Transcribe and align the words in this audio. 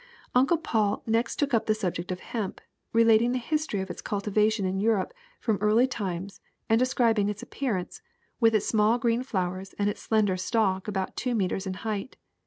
Uncle 0.33 0.57
Paul 0.57 1.03
next 1.05 1.35
took 1.35 1.53
up 1.53 1.67
the 1.67 1.75
subject 1.75 2.11
of 2.11 2.21
hemp, 2.21 2.59
re 2.91 3.03
lating 3.03 3.33
the 3.33 3.37
history 3.37 3.81
of 3.81 3.91
its 3.91 4.01
cultivation 4.01 4.65
in 4.65 4.79
Europe 4.79 5.13
from 5.39 5.59
early 5.61 5.85
times 5.85 6.41
and 6.67 6.79
describing 6.79 7.29
its 7.29 7.43
appearance, 7.43 8.01
with 8.39 8.55
its 8.55 8.65
small 8.65 8.97
green 8.97 9.21
flowers 9.21 9.73
and 9.77 9.91
its 9.91 10.01
slender 10.01 10.37
stalk 10.37 10.87
about 10.87 11.15
two 11.15 11.35
meters 11.35 11.67
in 11.67 11.75
height. 11.85 12.17